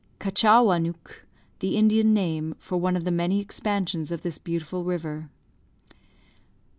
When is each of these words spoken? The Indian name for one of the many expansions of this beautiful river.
The 0.19 1.77
Indian 1.77 2.11
name 2.11 2.55
for 2.57 2.75
one 2.77 2.95
of 2.95 3.03
the 3.03 3.11
many 3.11 3.39
expansions 3.39 4.11
of 4.11 4.23
this 4.23 4.39
beautiful 4.39 4.83
river. 4.83 5.29